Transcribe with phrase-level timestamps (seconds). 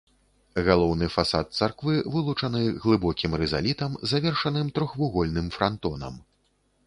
[0.67, 6.13] Галоўны фасад царквы вылучаны глыбокім рызалітам, завершаным трохвугольным франтонам.